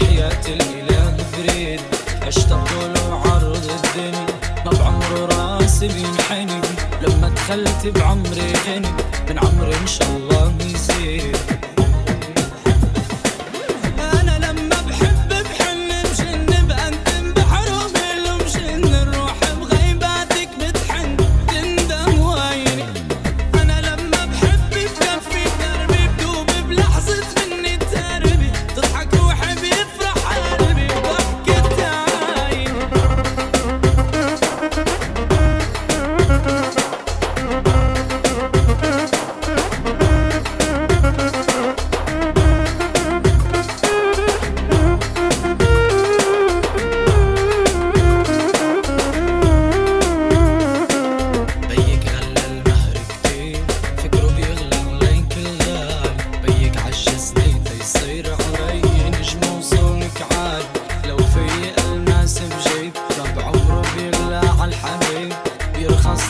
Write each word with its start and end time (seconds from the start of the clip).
وحياة 0.00 0.46
الإله 0.48 1.16
فريد. 1.32 1.80
اشتق 2.22 2.68
له 2.94 3.20
عرض 3.24 3.66
الدنيا. 3.78 4.26
ما 4.64 4.72
بعمره 4.72 5.26
راسي 5.26 5.88
بينحني 5.88 6.60
لما 7.02 7.28
دخلت 7.28 7.86
بعمري 7.86 8.52
غني. 8.66 8.92
من 9.28 9.38
عمري 9.38 9.74
إن 9.76 9.86
شاء 9.86 10.08
الله 10.16 10.29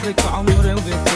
عصرك 0.00 0.26
عمري 0.26 0.74
وبيت 0.74 1.09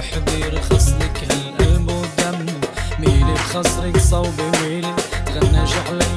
وحدي 0.00 0.44
رخص 0.44 0.88
لك 0.88 1.24
هالقلب 1.30 1.88
ودم 1.90 2.46
ميلي 2.98 3.32
بخصرك 3.32 3.96
صوبي 3.98 4.42
ويلي 4.62 4.94
تغنى 5.26 5.64
جعلك 5.64 6.09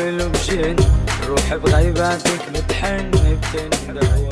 ويلو 0.00 0.28
بجن 0.28 0.76
روح 1.28 1.54
بغيباتك 1.54 2.40
متحن 2.54 3.10
بتندون 3.10 4.28